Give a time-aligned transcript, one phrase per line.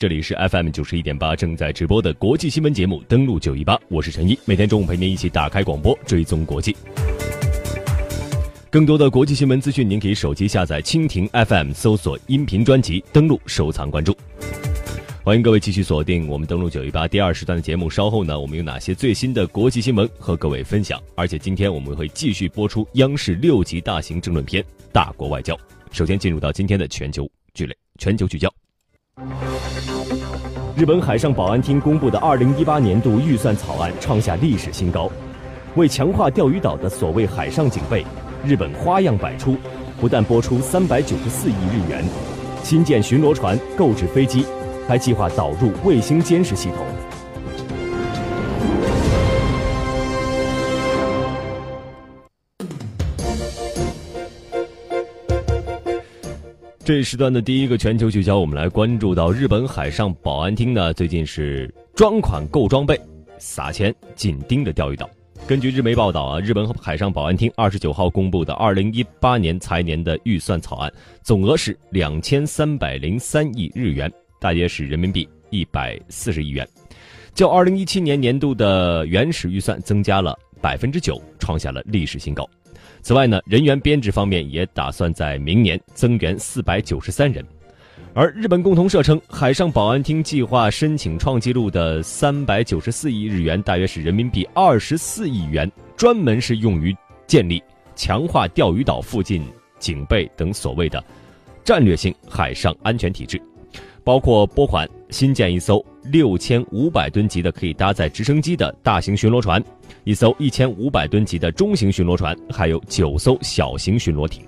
[0.00, 6.76] 这里是 FM 九十一点八正在直播的国际新闻节目，登录九一八，我是陈一，每天中午陪您一起打开广播，追踪国际。
[8.70, 14.16] 更多的国际新闻资讯，您可以手机下载蜻蜓 FM，搜索音频专辑，登录收藏关注。
[15.24, 17.90] 欢迎各位继续锁定我们登录九一八第二时段的节目。
[17.90, 21.02] 稍后呢，我们有哪些最新的国际新闻和各位分享？
[21.16, 24.62] 而且今天我们会继续播出央视六集大型政论片
[24.92, 25.56] 《大国外交》。
[25.90, 28.48] 首先进入到今天的全球聚类全球聚焦。
[30.78, 35.10] 日本海上保安厅公布的二零一八年度预算草案创下历史新高，
[35.74, 38.06] 为强化钓鱼岛的所谓海上警备，
[38.44, 39.56] 日本花样百出，
[40.00, 42.04] 不但拨出三百九十四亿日元，
[42.62, 44.46] 新建巡逻船、购置飞机，
[44.86, 47.07] 还计划导入卫星监视系统。
[56.88, 62.98] 这时段的第一个全球聚焦，我们来关注到日本海上保安厅呢，最近是专款购装备，
[63.36, 65.06] 撒钱紧盯着钓鱼岛。
[65.46, 70.90] 根据日媒报道啊，日本海上保安厅二十九号公布的二零一八年财年的预算草案，
[71.22, 76.66] 总额是两千三百零三亿日元，大约是人民币一百四十亿元，
[77.34, 82.48] 较二零一七年年度的原始预算增加了百分之九，创下了历史新高。
[83.02, 87.44] 此外呢，人员编制方面也打算在明年增援四百九十三人，
[88.12, 96.94] 而日本共同社称，海上保安厅计划申请创纪录的三百九十四亿日元，大约是人民币二十四亿元，专门是用于
[97.26, 97.62] 建立、
[97.94, 99.42] 强化钓鱼岛附近
[99.78, 101.02] 警备等所谓的
[101.64, 103.40] 战略性海上安全体制。
[104.02, 109.62] 包括拨款新建一艘六千五百吨级的可以搭载直升机的大型巡逻船，
[110.04, 114.44] 一艘一千五百吨级的中型巡逻船，还有九艘小型巡逻艇，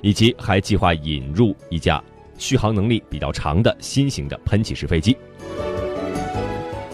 [0.00, 2.02] 以及还计划引入一架
[2.38, 5.16] 续航能力比较长的新型的喷气式飞机。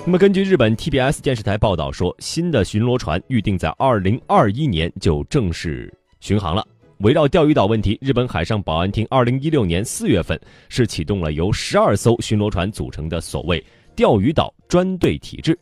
[0.04, 6.66] 那么，根据日本 TBS 电视台报道说，新的巡逻船预定在二零二一年就正式巡航了。
[6.98, 10.40] 围绕钓鱼岛问题，日本海上保安厅二零一六年四月份
[10.70, 13.62] 是启动了由十二艘巡逻船组成的所谓
[13.94, 15.58] 钓鱼岛专队体制，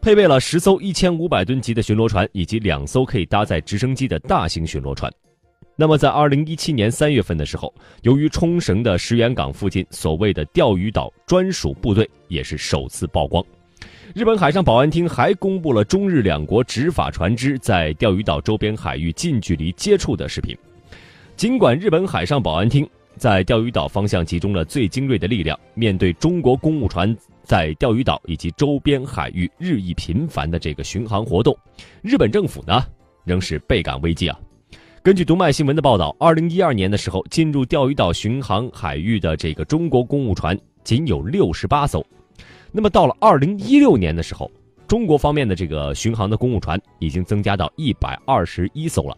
[0.00, 5.12] 配备了十艘一千五百吨级的巡逻船以及两艘可以搭载直升机的大型巡逻船。
[5.78, 13.44] 那么，在二零一七年三月份的时候，由于冲绳的石垣港附近所谓的钓鱼岛专属部队也是首次曝光。
[14.16, 20.56] 日本海上保安厅还公布了中日两国执法船只在钓鱼岛周边海域近距离接触的视频。
[21.36, 22.88] 尽管日本海上保安厅
[23.18, 31.54] 在钓鱼岛方向集中了最精锐的力量，面对中国公务船在钓鱼岛以及周边海域日益频繁的这个巡航活动，
[32.00, 32.82] 日本政府呢
[33.22, 34.40] 仍是倍感危机啊。
[35.02, 42.02] 根据读卖新闻的报道，二零一二年的时候，进入钓鱼岛巡航海域的这个中国公务船仅有六十八艘。
[42.72, 44.50] 那么到了二零一六年的时候，
[44.86, 49.16] 中国方面的这个巡航的公务船已经增加到一百二十一艘了。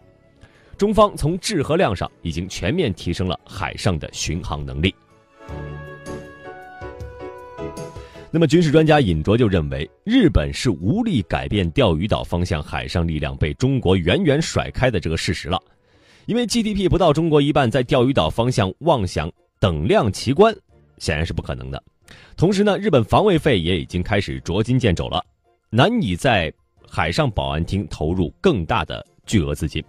[0.77, 4.95] 中方从质和量上已经全面提升了海上的巡航能力。
[8.31, 15.59] 那么军事专家尹卓就认为，日本是无力改变钓鱼岛方向海上力量被中国远远甩开的这个事实了，
[16.27, 20.55] 因为 GDP 不到中国一半，在钓鱼岛方向妄想等量齐观，
[20.99, 21.83] 显然是不可能的。
[22.37, 25.23] 同时呢，日本防卫费也已经开始捉襟见肘了，
[25.69, 26.51] 难以在
[26.87, 29.83] 海上保安厅投入更大的巨额资金。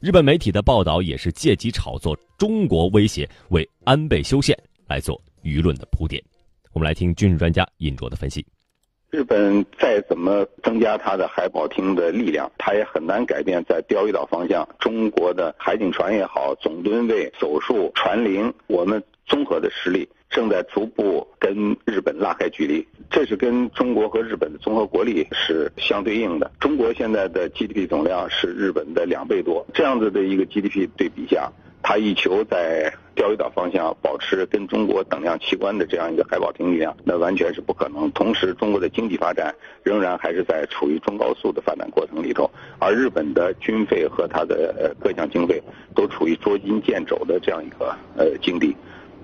[0.00, 4.56] 日本媒体的报道也是借机炒作中国威胁，为安倍修宪
[4.88, 6.22] 来做舆论的铺垫。
[6.72, 8.44] 我们来听军事专家尹卓的分析：
[9.10, 20.08] 日本再怎么增加它的海保厅的力量，它也很难改变在钓鱼岛方向中国的海警船也好，总吨位、手术、船龄，我们综合的实力。
[20.30, 26.50] 正在逐步跟日本拉开距离，这是跟中国和日本的综合国力是相对应的。
[26.58, 31.52] 中国现在的 GDP 总量是日本的两倍多，这样子的一个 GDP 对比下，
[31.82, 38.10] 他一求在钓鱼岛方向保持跟中国等量齐观的这样一个海保厅力量，那完全是不可能。
[38.12, 45.62] 同时，中国的经济发展仍然还是在处于中高速的发展过程里头，而日本的军费和它的各项经费
[45.94, 48.74] 都处于捉襟见肘的这样一个呃境地。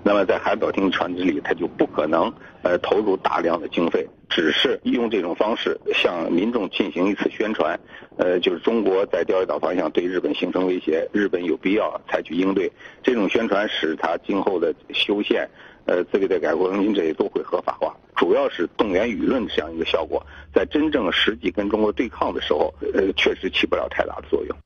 [0.03, 2.31] 那么在海保厅船只里，他就不可能
[2.63, 7.79] 呃投入大量的经费，只是用这种方式向民众进行一次宣传，
[8.17, 12.71] 呃，就是中国在钓鱼岛方向对日本形成威胁，日本有必要采取应对。
[13.03, 15.47] 这种宣传使他今后的修宪、
[15.85, 24.57] 呃自卫队改革更新这些都会合法化，主要是动员舆论这样一个效果，在真正实际跟中国对抗的时候，呃，确实起不了太大的作用。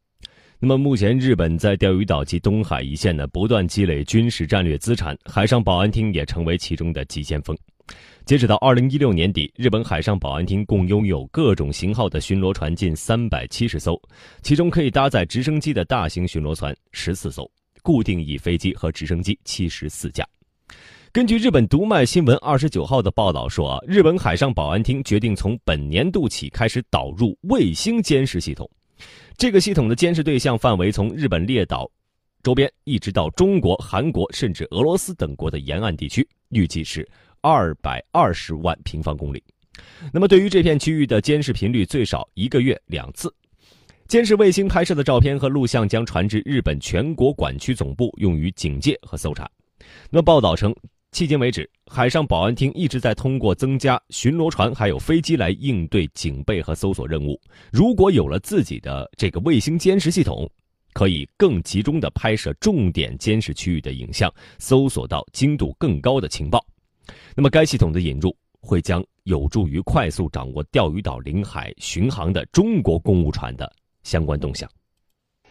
[0.65, 7.53] 那么目前，日本在钓鱼岛及东海一线呢，不断积累军事战略资产，海上保安厅也成为其中的急先锋。
[8.23, 14.01] 截止到二零一六年底，日本海上保安厅共拥有各种型号的巡逻船近三百七十艘，
[14.41, 17.45] 其中可以搭载直升机的大型巡逻船十四艘，
[17.81, 20.25] 固定翼飞机和直升机七十四架。
[21.11, 28.65] 根据日本读卖新闻二十九号的报道说，日本海上保安厅决定从本年度起开始导入卫星监视系统，
[29.37, 31.89] 这个系统的监视对象范围从日本列岛
[32.41, 37.07] 周边一直到中国、韩国甚至俄罗斯等国的沿岸地区，预计是。
[37.45, 39.43] 二百二十万平方公里，
[40.13, 43.29] 那么对于这片区域的监视频率最少一个月两次。
[44.07, 49.45] 监视卫星拍摄的照片和录像将传至日本全国管区总部，用于警戒和搜查。
[50.09, 50.73] 那报道称，
[51.13, 57.39] 迄今为止，海上保安厅一直在通过增加巡逻船还有飞机来应对警备和搜索任务。
[57.71, 60.49] 如果有了自己的这个卫星监视系统，
[60.91, 66.65] 可以更集中的拍摄重点监视区域的影像，搜索到精度更高的情报。
[67.35, 73.71] 那么，该系统的引入会将有助于快速掌握钓鱼岛领海巡航的中国公务船的
[74.01, 74.67] 相关动向。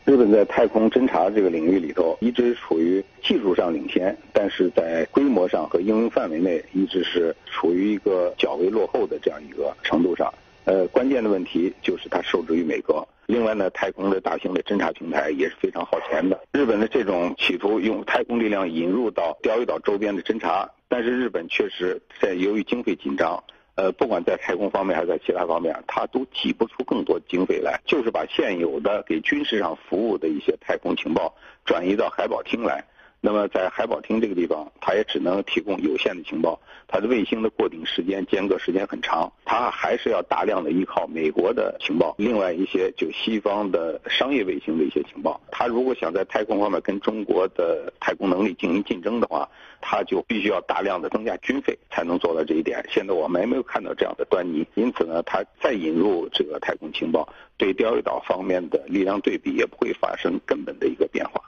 [0.05, 10.33] 日本在太空侦察这个领域里头一直处于技术上领先，但是在规模上和应用范围内一直是处于一个较为落后的这样一个程度上。
[10.65, 13.07] 呃，关键的问题就是它受制于美国。
[13.27, 16.39] 另外呢，太空的大型的侦察平台也是非常耗钱的。
[16.53, 23.43] 日本的这种企图用太空力量引入到钓鱼岛周边的侦察，但是日本确实在由于经费紧张，
[23.75, 31.35] 呃，不管在太空方面还是在其他方面，他都挤不出更多经费来，就是把现有的给军事上服务的一些太空情报
[31.65, 32.85] 转移到海保厅来。
[33.25, 45.41] 那么在海保厅这个地方，它也只能提供有限的情报，它的卫星的过顶时间间隔时间很长，它还是要大量的依靠美国的情报，另外一些就西方的商业卫星的一些情报。
[45.53, 49.49] 它如果想在太空方面跟中国的太空能力进行竞争的话，
[49.81, 52.85] 它就必须要大量的增加军费才能做到这一点。
[52.91, 61.41] 现在我们还没有看到这样的端倪，因此呢，它再引入这个太空情报，对钓鱼岛方面的力量对比也不会发生根本的一个变化。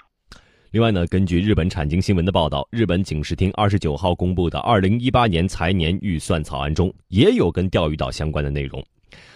[0.75, 8.85] 另外呢，根据日本产经新闻的报道，日本警视厅二十九号公布的二零一八年财年预算草案中，也有跟钓鱼岛相关的内容。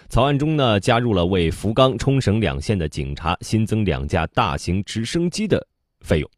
[0.08, 5.64] 草案中呢，加入了为福冈、冲绳两县的警察新增两架大型直升机的
[6.00, 6.29] 费用。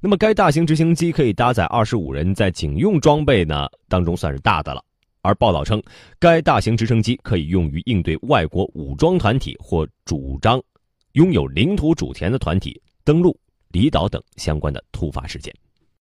[0.00, 4.82] 那么，该大型直升机可以搭载二十五人，在警用装备呢当中算是大的了。
[5.20, 5.78] 而报道称，
[6.18, 10.58] 该大型直升机可以用于应对外国武装团体或主张
[11.12, 13.38] 拥有领土主权的团体登陆。
[13.70, 15.54] 离岛等相关的突发事件。